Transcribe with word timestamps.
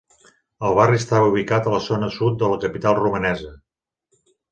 El 0.69 0.77
barri 0.77 0.97
està 1.01 1.19
ubicat 1.25 1.69
a 1.69 1.73
la 1.73 1.81
zona 1.87 2.09
sud 2.15 2.39
de 2.45 2.49
la 2.53 2.57
capital 2.65 2.97
romanesa. 3.01 3.53